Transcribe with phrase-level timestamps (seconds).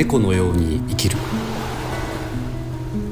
[0.00, 1.18] 猫のように生きる。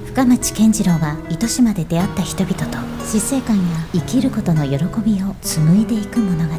[0.07, 3.63] 深町健次郎は糸島で出会った人々と死生観や
[3.93, 6.55] 生きることの喜びを紡いでいく物語。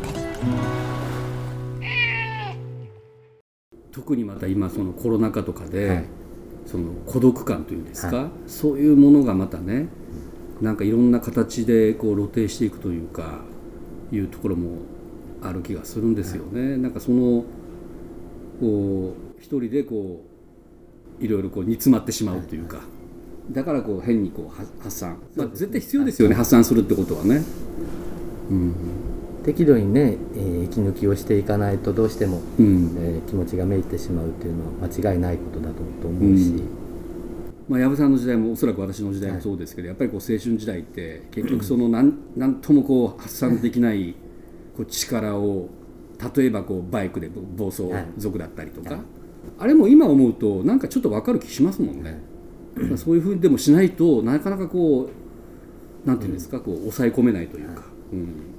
[3.91, 6.05] 特にまた今そのコロナ禍とかで、はい。
[6.67, 9.87] その孤独感というんですか、はそういうものがまたね
[10.61, 13.39] なんかいろんな形でこう露呈していくというか
[14.11, 14.77] いうところも
[15.41, 16.77] ある気がするんですよね。
[16.77, 17.45] なんかその
[18.59, 20.23] こう一人でこ
[21.19, 22.81] ういろいろこう煮詰まってしまうというか、
[23.51, 27.41] だからこう変にこうは発散、まあ、絶対必要ですよね、発散するってことはね。
[28.49, 28.73] うん。
[29.43, 32.95] 適度にね、えー息抜きをしていかないとどうしても、うん。
[32.99, 36.61] えー気持ちがめいってしまうというのは間違いないことだと思うし、うん。
[37.67, 44.15] まあ、藪さんの時代もおそらく私の時代もそうですけど、やっぱりこう青春時代って結局そのなん なんともこう発散できない
[44.75, 45.69] こう力を
[46.35, 47.83] 例えばこうバイクで暴走
[48.17, 48.99] 族だったりとか、はい
[49.57, 52.21] あれも今思うとなんかちょっと分かる気しますもんね。
[52.75, 55.09] まあそういうふうにでもしないとなかなかこ
[56.05, 57.83] うなんていうんですか、こう抑え込めないというか。
[58.13, 58.55] うん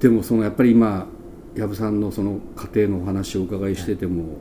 [0.00, 1.06] でもそのやっぱり今
[1.54, 4.38] 藪さんのその家庭のお話をお伺いしてても、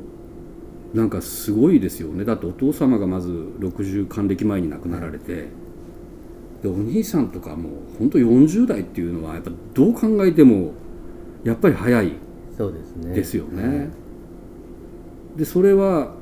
[0.94, 5.48] なんかすごいですよねだってお父様がまず60還暦前に亡くなられて、
[6.64, 10.72] でお兄さんとかもう本当40代っていうのはやっぱどう考えても
[11.44, 12.14] やっぱり早い
[12.60, 13.16] そうですね。
[13.16, 13.88] ですよね。
[15.38, 16.14] でそれは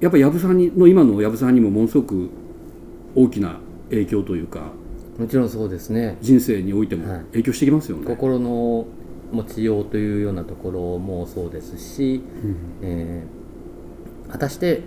[0.00, 2.30] やっぱ藪さんにの今の藪さんにもものすごく
[3.16, 4.70] 大きな影響というか
[5.18, 6.16] もちろんそうですね。
[6.20, 7.20] 人生においてもはい。
[7.32, 8.06] 影響してきますよね。
[8.06, 8.86] 心の
[9.32, 12.22] 持ちようというようなところもそうですし、
[12.82, 13.40] えー
[14.30, 14.82] 果たして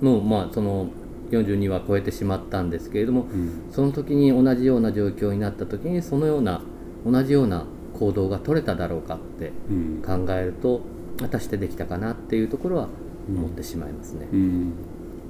[0.00, 0.86] もうまあその
[1.32, 3.70] 42は超えてしまったんですけれども、ん。
[3.70, 6.62] その時に同じような状況になった時にそのような
[7.04, 7.66] 同じような
[8.00, 10.02] 行動が取れただろうかってうん。
[10.26, 10.80] 考えると
[11.20, 12.88] 果たしてできたかなっていうところは
[13.28, 14.26] 思ってしまいますね。
[14.32, 14.72] うん。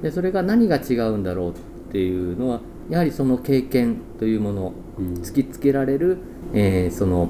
[0.00, 1.54] でそれが何が違うんだろうっ
[1.92, 5.14] ていうのはやはりその経験というものうん。
[5.14, 6.18] 突きつけられる、
[6.54, 7.28] えーその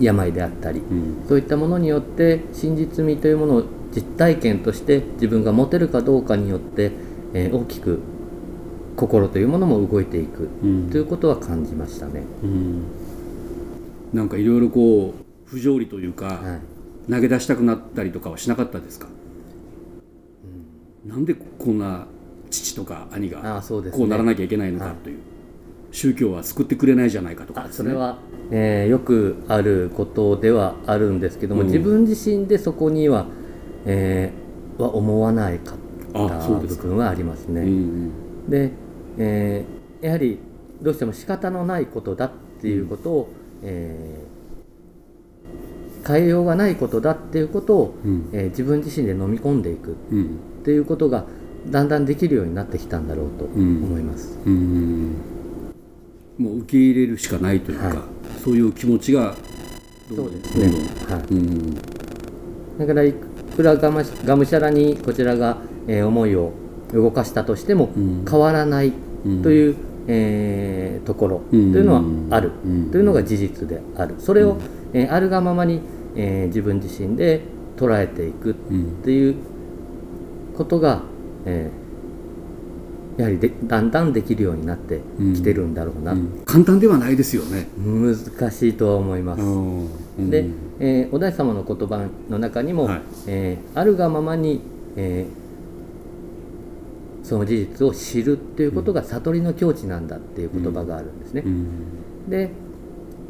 [0.00, 1.24] 病であったり、うん。
[1.26, 3.64] そういったものによって真実味というものを
[3.94, 6.92] 実体験として自分が持てるかどうかによって、
[7.32, 8.00] えー大きく
[8.96, 10.90] 心というものも動いていくうん。
[10.90, 12.24] ということは感じましたね。
[12.42, 12.82] うん
[14.12, 16.60] なんかいろいろこう不条理というか、はい。
[17.10, 19.06] 投げ出したくなったりとかはしなかったですか、
[21.06, 22.06] なんでこんな
[22.50, 25.18] 父とか兄あがこうならなきゃいけないのかという、
[25.90, 27.68] 宗教は救ってくれないじゃないかとかね。
[27.70, 28.18] それは、
[28.50, 31.66] えーよくあることではあるんですけども、うん。
[31.68, 33.26] 自分自身でそこには,、
[33.86, 35.76] えーは思わないかっ
[36.12, 37.62] た部分はありますね。
[37.62, 38.10] うん。
[38.50, 38.72] で、
[39.16, 40.38] えーやはり
[40.82, 42.30] どうしても仕方のないことだっ
[42.60, 43.28] ていうことを、
[43.62, 44.28] えー
[46.06, 48.30] 変えようがないことだっていうことを、うん。
[48.32, 50.24] えー自分自身で飲み込んでいくうん。
[50.24, 51.24] っていうことが
[51.66, 54.38] だんだんできるようになってきたんだろうと思います。
[54.46, 55.16] うん。
[56.38, 57.98] もう受け入れるしかないというか、はい。
[58.42, 59.34] そういう気持ちが
[60.08, 60.66] どそんどんうですね、
[61.08, 61.22] はい。
[61.30, 61.74] うん。
[62.78, 63.12] だからい
[63.56, 65.58] くらががむしゃらにこちらが、
[65.88, 66.52] えー思いを
[66.94, 68.24] 動かしたとしてもうん。
[68.28, 68.92] 変わらない
[69.26, 69.76] うんという、
[70.08, 71.72] えーところとうん。
[71.72, 72.50] いうのはある。
[72.64, 72.90] うん。
[72.90, 74.14] というのが事実である。
[74.18, 74.56] それを、
[74.92, 75.80] えーあるがままに、
[76.16, 77.42] えー自分自身で
[77.76, 78.54] 捉えていくっ
[79.04, 79.34] ていう
[80.56, 81.02] ことが、
[81.44, 81.88] えー
[83.20, 85.00] やはりでだんだんできるようになって
[85.34, 86.40] きてるんだろうな、うん。
[86.44, 87.66] 簡単ではないですよね。
[87.76, 88.14] 難
[88.52, 89.42] しいとは思います。
[89.42, 89.86] う
[90.22, 90.30] ん。
[90.30, 90.46] で、
[90.78, 93.02] えーお大師様の言葉の中にも、はい。
[93.26, 94.60] えーあるがままに、
[94.96, 95.47] えー
[97.28, 101.42] その事実を知るっていうことが悟りの境地なんだっていう言葉があるんですね。
[101.44, 102.30] うん。
[102.30, 102.50] で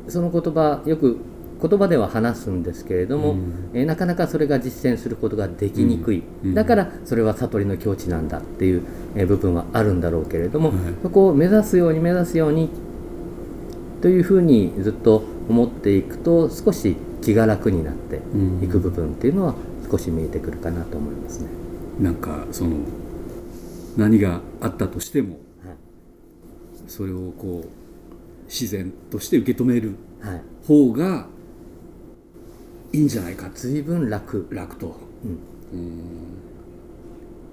[0.07, 1.19] その言葉よく
[1.61, 3.71] 言葉では話すんですけれども、うん。
[3.75, 6.55] えーなかなかそれが実践することができにくい、うん。
[6.55, 8.83] だからそれは悟りの境地なんだっていう、
[9.17, 10.79] えー部分はあるんだろうけれども、はい。
[11.03, 12.71] そこを目指すように目指すように
[14.01, 18.21] というふうにずっと思っていくと少し気が楽になって
[18.65, 19.55] いく部分っていうのは
[19.91, 21.49] 少し見えてくるかなと思いますね。
[21.99, 22.77] なんかその
[23.99, 25.41] 何があったとしてもはい。
[26.87, 31.27] それをこう自然として受け止めるはい、方が
[32.93, 34.97] いいんじゃないか随分楽、楽と。
[35.73, 35.79] うん。
[35.79, 35.99] うん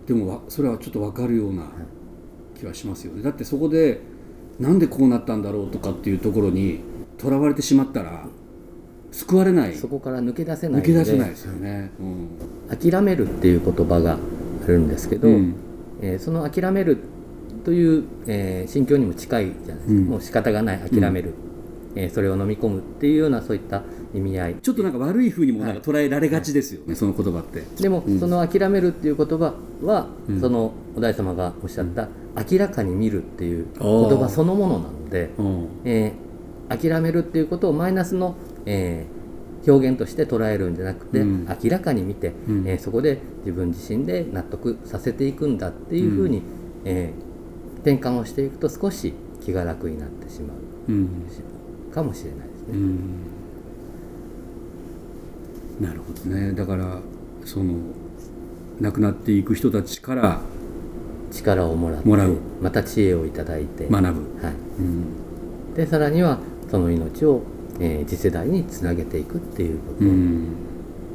[0.07, 1.71] でもわそれはちょっと分かるような
[2.57, 3.24] 気はしますよね。
[3.24, 4.01] だってそこで
[4.59, 6.80] なんでこうなったんだろうとかっていうところに
[7.18, 8.27] とらわれてしまったら
[9.12, 9.75] 救われない。
[9.75, 12.03] そこから抜け出せない抜け出せないですよね、う
[12.74, 12.77] ん。
[12.77, 14.13] 諦めるっていう言葉が
[14.63, 15.56] あるんですけど、うん
[16.01, 16.97] えーその諦める
[17.63, 20.06] という、えー心境にも近いじゃないですか、うん。
[20.06, 21.33] もう仕方がない諦める、
[21.95, 23.83] えーそれを飲み込むっていうようなそういった
[24.13, 24.56] 意味合い。
[24.62, 27.63] ちょっとなんか悪い風にもなんか捉えられがちですよね、その言葉って。
[27.81, 28.19] でも、うん。
[28.19, 30.42] その諦めるっていう言葉は、うん。
[30.42, 32.07] そのお大師様がおっしゃった、
[32.51, 35.68] 明らかに見るっていう言葉そのものなので、うん。
[35.86, 36.25] えー
[36.68, 39.25] 諦めるっていうことをマイナスの、えー
[39.68, 41.48] 表現として捉えるんじゃなくて、うん。
[41.64, 42.68] 明らかに見て、うん。
[42.68, 46.42] えーそこで自分自身で納得させていくんだっていうふうに、
[46.86, 47.36] えー
[47.86, 50.58] 転換をしていくと少し気が楽になってしまう。
[50.92, 51.10] うん。
[51.94, 52.74] かもしれないですね。
[52.74, 53.00] うん。
[55.82, 56.52] なるほどね。
[56.54, 57.00] だから
[57.44, 57.76] その
[58.82, 60.42] 亡くなっていく人たちから
[61.32, 62.38] 力をもらってもらう。
[62.62, 64.08] また知恵をいただいて、学ぶ、
[64.44, 65.06] はい、うん。
[65.76, 66.40] でさらには
[66.72, 67.44] その命を、
[67.80, 70.48] えー次世代につなげていくっていうこと、うん。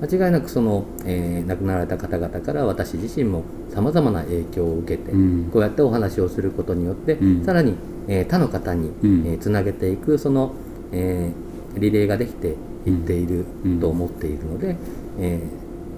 [0.03, 5.51] 間違いなくその、えー亡くなられた方々から私自身もさまざまな影響を受けて、うん。
[5.53, 7.45] こうやってお話をすることによって、うん。
[7.45, 7.75] さらに、
[8.09, 9.27] えー他の方に、うん。
[9.27, 10.53] えーつなげていくその、
[10.93, 13.81] えーリレーができていっているうん。
[13.81, 14.77] と思っているので、
[15.19, 15.41] え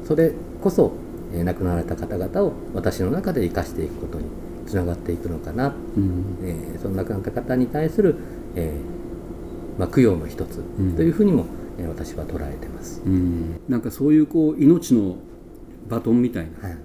[0.04, 0.32] ーそれ
[0.62, 0.92] こそ、
[1.34, 4.24] えー亡くなられた方々を私の中で生かしていくことに
[4.66, 6.38] つながっていくのかな、うん。
[6.44, 8.16] えーその亡くなった方に対する、
[8.54, 9.01] えー
[9.78, 10.96] まあ、供養の一つうん。
[10.96, 11.46] というふうにも、
[11.78, 13.02] えー私は捉えてます。
[13.04, 13.60] うん。
[13.68, 15.16] なんかそういうこう命の
[15.88, 16.78] バトンみたいなはい、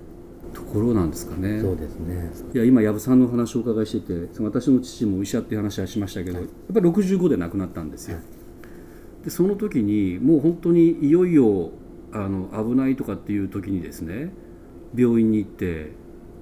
[0.53, 1.59] ところなんですかね。
[1.61, 2.31] そうですね。
[2.53, 9.25] いや今藪さんのお話をお伺いしててその私の父も医者っていう話はしましたけど、やっぱり65で亡くなったんですよ、はい。
[9.25, 11.71] でその時にもう本当にいよいよ
[12.13, 14.31] あの危ないとかっていう時にですね
[14.95, 15.91] 病院に行って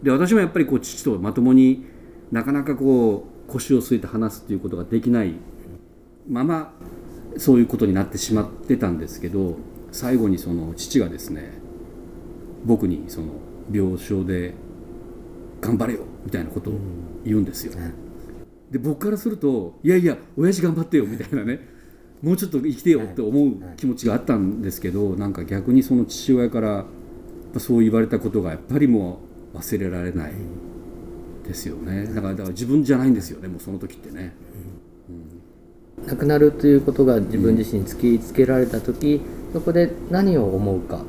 [0.03, 1.85] で私もやっぱりこう父とまともに
[2.31, 5.33] なかなかこう腰を据えて話すっていうことができない
[6.27, 6.73] まま
[7.37, 9.57] そういうことになってしまってたんですけど
[9.91, 11.53] 最後にその父がですね
[12.65, 13.33] 僕にその
[13.71, 14.53] 病床で
[15.61, 16.73] 頑張れよみたいなことを
[17.23, 18.05] 言うんですよ、はい
[18.75, 21.59] で僕からするといやいや親父頑張ってよみたいなね。
[22.21, 26.85] もうちょっと生きてよって思う気持ちがあったんですけどなんか逆にその父親から
[27.57, 29.19] そう言われたことがやっぱりも
[29.53, 30.33] う忘れられない
[31.45, 32.05] ですよね。
[32.07, 34.33] だからだから自分じゃないんですよねもうその時ってね
[36.07, 39.21] 亡くなるということが自分自身に突きつけられた時、
[39.53, 40.99] そこで何を思うか。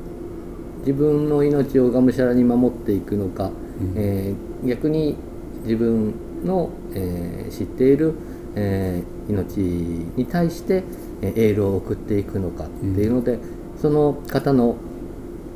[0.81, 3.50] 自分の命をがむしゃらに守っていくのか、
[3.96, 5.16] えー逆に
[5.64, 6.14] 自分
[6.44, 8.14] の、えー知っている、
[8.54, 10.84] えー命に対して
[11.22, 13.38] えーエールを送っていくのかっていうので、
[13.82, 14.76] その方の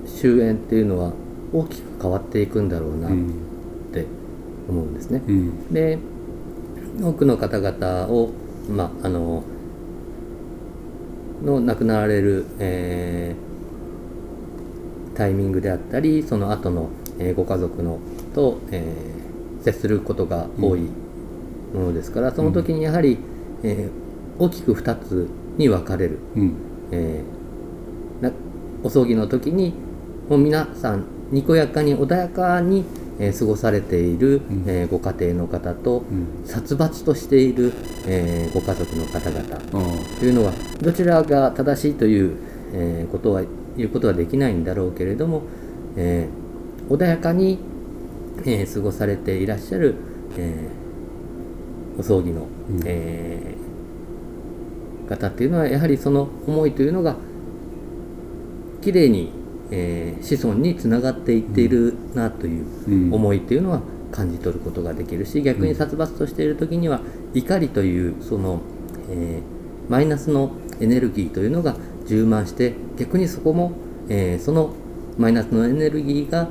[0.07, 1.13] 終焉っていうのは
[1.53, 3.31] 大きく変わっていくんだろうなっうん。
[3.93, 4.05] て
[4.69, 5.23] 思うんですね。
[5.27, 5.73] うん。
[5.73, 5.99] で
[7.03, 8.31] 多くの方々を、
[8.71, 9.43] まあ、あの
[11.45, 13.51] の亡くなられる、えー
[15.17, 16.89] タイミングであったりその後の、
[17.19, 17.99] えーご家族の
[18.35, 20.89] と、えー接することが多い
[21.75, 23.19] ものですから、その時にやはり、
[23.63, 25.29] えー大きく2つ
[25.59, 26.55] に分かれる、うん。
[26.93, 27.23] え
[28.83, 29.75] お葬儀の時に
[30.31, 32.85] もう皆さんにこやかに穏やかに、
[33.21, 34.65] えー過ごされている、うん。
[34.67, 36.47] えーご家庭の方と、うん。
[36.47, 37.73] 殺伐としている、
[38.07, 39.43] えーご家族の方々。
[39.57, 42.37] あというのはどちらが正しいという、
[42.73, 43.43] えーことは
[43.77, 45.43] 言うことはできないんだろうけれども、
[45.97, 47.59] えー穏やかに、
[48.45, 49.95] えー過ごされていらっしゃる、
[50.39, 52.81] えーお葬儀の、うん。
[52.87, 53.61] えー
[55.11, 57.17] 方っていうのはやはりその思いというのが
[58.81, 59.33] きれいに、
[59.71, 67.01] えー子孫につながっていっているなといううん思いっていうのは感じ取ることができるし逆に殺伐としている時には
[67.35, 68.61] 怒りというその、
[69.11, 69.61] えー
[69.91, 71.75] マイナスのエネルギーというのが
[72.07, 73.73] 充満して逆にそこも、
[74.09, 74.71] えーその
[75.19, 76.49] マイナスのエネルギーが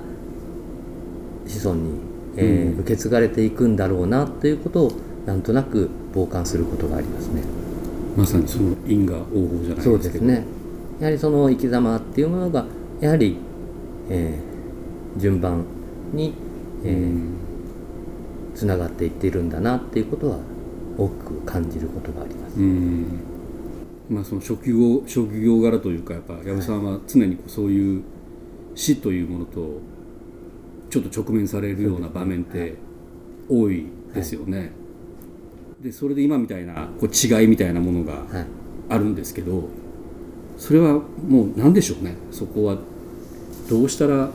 [1.48, 1.92] 子孫に、
[2.36, 2.80] えーうん。
[2.82, 4.92] 受け継がれていくんだろうなということを
[5.26, 7.44] なんとなく傍観することがありますね。
[8.18, 10.04] まさにその因果応報じゃないそうでけど。
[10.04, 10.46] ですすね。
[11.00, 12.66] やはりその生き様っていうものが
[13.01, 13.38] やはり、
[14.10, 14.50] えー
[15.20, 15.65] 順番
[16.13, 16.34] に、
[16.84, 17.36] えーうん
[18.56, 20.39] つながっていっているんだなっていうことは
[20.98, 22.60] 多く感じることがあります。
[22.60, 23.06] うん。
[24.10, 28.03] まあその職業職業柄というかやっぱ藪さんは常にこうそういう
[28.75, 29.79] 死というものと
[30.89, 32.75] ちょっと直面されるような場面って
[33.48, 34.72] 多いですよね。
[35.79, 38.46] でそれで今みたいなこう違いみたいなものがはい、
[38.89, 39.70] あるんですけど
[40.60, 42.16] それはもう何でしょうね。
[42.32, 42.78] そこは
[43.70, 44.30] どうしたら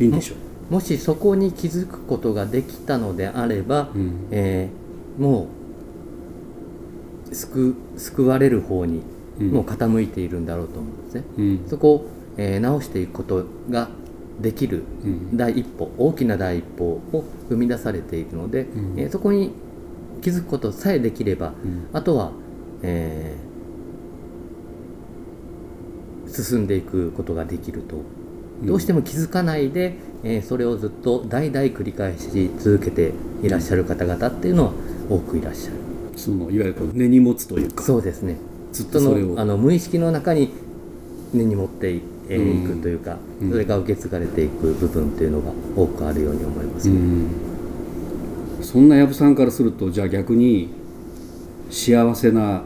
[0.00, 0.34] いいんでしょ
[0.70, 0.72] う。
[0.72, 4.12] もしそこに気づくことができたのであれば、うん。
[4.30, 4.84] えー
[5.22, 5.46] も
[7.30, 9.02] う救救われる方に
[9.40, 9.50] うん。
[9.50, 11.24] もう傾いているんだろうと思うんですね。
[11.38, 11.60] うん。
[11.68, 12.06] そこを、
[12.36, 13.88] えー直していくことが
[14.40, 15.36] できるうん。
[15.36, 19.00] 第一歩大きな第一歩を踏み出されているので、うん。
[19.00, 19.52] えーそこに
[20.22, 21.86] 気づくことさえできれば、うん。
[21.92, 22.32] あとは、
[22.82, 23.53] えー
[26.42, 27.96] 進んでいくことができると。
[28.62, 33.12] どうしても気づかないで、えーそれをずっと代々繰り返し続けて
[33.42, 34.72] いらっしゃる方々っていうのは
[35.10, 35.76] 多くいらっしゃる。
[36.16, 37.82] そのいわゆる根に持つというか。
[37.82, 38.36] そうですね。
[38.72, 39.34] ずっとそそれを。
[39.34, 40.50] のあの無意識の中に
[41.32, 43.50] 根に持ってい,、えーうんいくというか、うん。
[43.50, 47.28] それが受け継がれていく部分っていうのが多くあるように思います、うん。
[48.62, 50.70] そんな藪さんからするとじゃあ逆に
[51.70, 52.62] 幸せな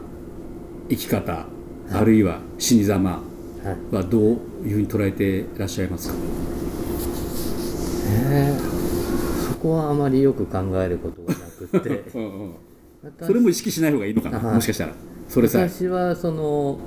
[0.89, 1.45] 生き方、
[1.91, 3.21] あるいは死に様
[3.91, 6.15] はどういうふうに捉えていらっしゃいますか？
[8.31, 8.79] えー
[9.49, 12.03] そこはあまりよく考えることがなくって。
[12.17, 12.51] うん
[13.21, 14.39] それも意識しない方がいいのかな？
[14.39, 14.93] はいもしかしたら。
[15.27, 15.69] それさえ。
[15.69, 16.77] 私はその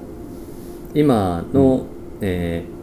[0.95, 1.85] 今の、
[2.21, 2.83] えー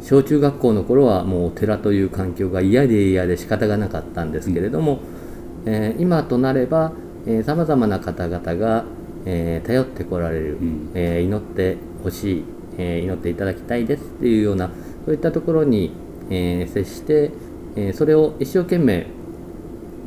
[0.00, 5.00] 小中学校の頃はもうお寺という環境が嫌で嫌で仕方がなかったんですけれども、
[5.66, 6.92] えー今となれば
[7.44, 8.84] さまざまな方々が、
[9.26, 10.90] えー頼ってこられる、うん。
[10.94, 12.44] えー祈ってほしい、
[12.78, 14.70] えー祈っていただきたいですっていうような
[15.04, 15.92] そういったところに、
[16.30, 17.30] えー接して、
[17.76, 19.06] えーそれを一生懸命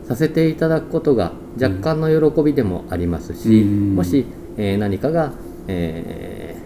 [0.04, 3.96] させていただくことが若干の喜びでもありますし、うん。
[3.96, 4.26] もし、
[4.58, 5.34] えー何かが、
[5.68, 6.62] えー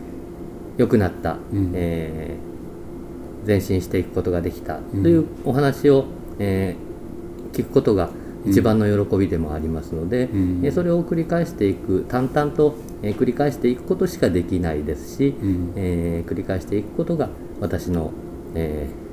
[0.77, 1.71] 良くなった、うん。
[1.73, 6.05] えー前進していくことができたうんというお話を、
[6.39, 8.09] えー聞くことが
[8.47, 10.61] 一番の喜びでもありますので、うん。
[10.63, 15.73] えーそれを繰り返していく淡々と、えー繰り返していくことしかできないですし、うん。
[15.75, 18.11] えー繰り返していくことが私の、
[18.55, 19.05] えー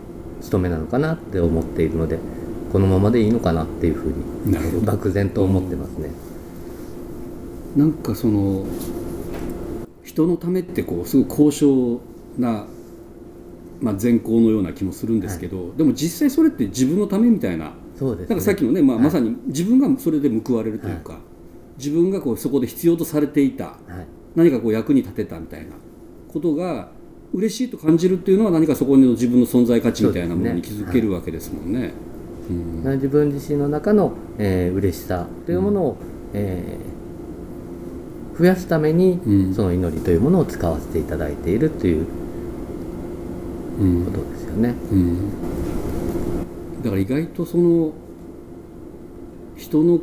[0.42, 2.18] 務めなのかなって思っているので
[2.72, 6.10] このままでいいのかなっていうふうに漠然と思ってますね。
[7.76, 8.66] なんかその
[10.02, 12.00] 人のためってこうすごい高尚
[12.38, 12.66] な、
[13.80, 18.34] まあ、善行のような気もするんですけど、でも実際それって自分のためみたいなそうですね。
[18.34, 19.04] なんかさっきのね、まあ、はい。
[19.04, 21.18] まさに自分がそれで報われるというか、
[21.78, 23.76] 自分がこうそこで必要とされていたはい。
[24.34, 25.72] 何かこう役に立てたみたいな
[26.28, 26.88] ことが
[27.34, 31.92] 嬉しいと感じるっていうのは何かそこの自分の存在価値みたいなものに気づけるわけですもんね。
[32.84, 32.92] うん。
[32.94, 35.96] 自分自身の中の、えー嬉しさというものを、
[36.32, 36.92] えー
[38.38, 39.54] 増やすために、うん。
[39.54, 42.06] その祈りというものを使わせていただいているという
[43.80, 44.04] うん。
[44.06, 44.74] ことですよね。
[44.90, 45.16] うん
[46.82, 47.92] だから意外とその
[49.56, 50.00] 人の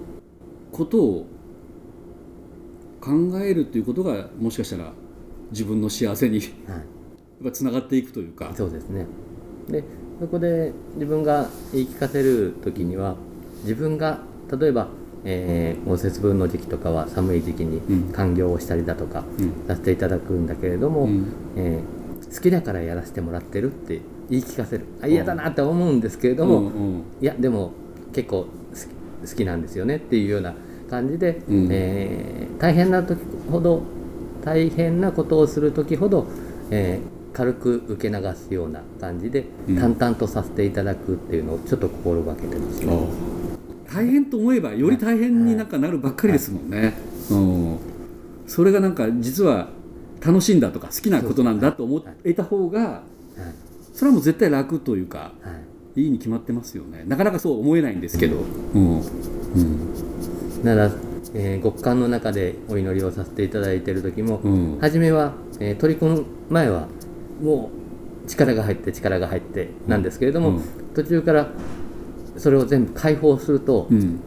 [0.72, 1.26] ことを
[3.02, 4.94] 考えるということがもしかしたら
[5.52, 6.84] 自分の幸せにやはい。
[7.42, 8.54] っぱつながっていくというか。
[8.56, 9.06] そうですね。
[9.70, 9.84] で
[10.20, 13.16] そこで自分が言い聞かせる時には
[13.64, 14.20] 自分が
[14.60, 14.90] 例えば、
[15.24, 17.72] えー、節分の時期とかは寒い時期うん。
[17.72, 17.82] に
[18.14, 19.68] 勧業をしたりだとかうん。
[19.68, 21.26] させていただくんだけれども、うん。
[21.56, 22.00] えー
[22.34, 24.86] 好きだからやらせてもらってるって言い聞かせる。
[25.02, 27.04] あ嫌だなって思うんですけれども、うんうん。
[27.22, 27.72] いやでも
[28.14, 30.54] 結構好き好きなんですよねっていうような
[30.90, 31.68] 感じで、うん。
[31.72, 33.82] えー大変な時ほど
[34.44, 36.28] 大変なことをする時ほど、
[36.72, 39.78] えー軽く受け流すような感じで、うん。
[39.78, 43.40] 淡々とさせていただくっていうのをちょっと心がけてますね。
[43.94, 46.94] 大変と思えばより大変になんかなるばっかりですもんね、
[47.32, 47.80] うん、
[48.46, 49.70] それがなんか実は
[50.22, 53.69] 楽しいんだとか好きなことなんだと思えた方がはい
[54.00, 55.52] それはもう絶対楽というかは
[55.98, 56.02] い。
[56.04, 57.04] いいに決まってますよね。
[57.06, 58.38] なかなかそう思えないんですけど、
[58.74, 59.00] うん。
[59.00, 59.04] うん。
[60.64, 60.90] なら、
[61.34, 64.78] えー極寒の中でお祈りをさせていただいている時も、うん。
[64.80, 66.88] 初めは、えー取り込む前は
[67.44, 67.72] も
[68.26, 70.64] う力が入って力が入ってなんですけれども、うん。
[70.96, 71.50] 途中から
[72.38, 74.20] それを全部解放すると、うん。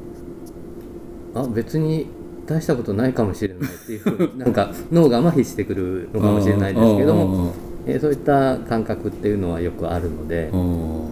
[1.35, 2.09] あ別に
[2.45, 7.55] 大したことないかもしれないっていうなんか脳が麻痺してくるのかもしれないですけども、
[7.87, 10.59] えーそういった感覚っていうのはよくあるので、うん。
[10.61, 11.09] も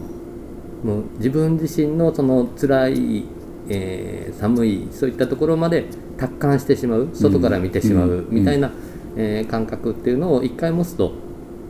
[0.84, 3.24] う自分自身のその辛い、
[3.68, 5.84] えー寒いそういったところまで
[6.16, 8.10] 達観してしまう外から見てしまうん。
[8.20, 8.70] うみたいな、
[9.16, 11.12] えー感覚っていうのを一回持つと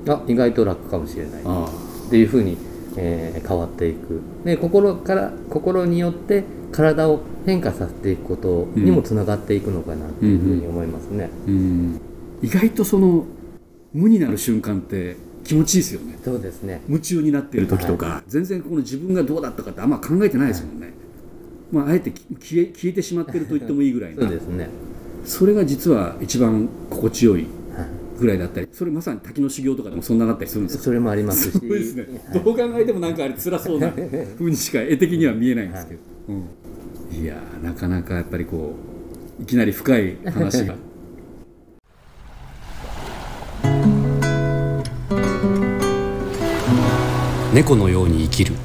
[0.09, 1.43] あ意外と楽かもしれない。
[1.45, 1.69] あ
[2.07, 2.57] っていうふうに、
[2.97, 4.21] えー変わっていく。
[4.45, 12.01] で心から心によって体を変化させていくことにもつながっていくのかなっていうふうに思いますね、あうん。
[12.43, 13.25] 意外とその
[13.93, 16.19] 無になる瞬間って気持ちいいですよね。
[16.25, 16.81] そうですね。
[16.89, 20.93] 夢中になっている時とか、全然この自分がどうだったかってあんま考えてないですもんね、
[21.73, 24.69] まあ、あえて消え消えてしまってると言ってもいいぐらいな そうですね、
[25.25, 27.89] それが実は一番心地よいはい。
[28.21, 30.85] ぐらいだったりそれまさに滝の修行とかでもそんなだったりするんですか？
[30.85, 31.59] それもありますし。
[31.59, 36.33] そうですね、どう考えてもなんかあれ辛そうな風にしか絵的には見えないんですけど、う
[37.15, 38.75] ん、いやーなかなかやっぱりこ
[39.39, 40.75] ういきなり深い話が
[47.53, 48.60] 猫のように生きる。